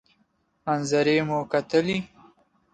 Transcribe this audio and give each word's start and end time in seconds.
منظرې 0.65 1.17
مو 1.27 1.39
کتلې. 1.51 1.97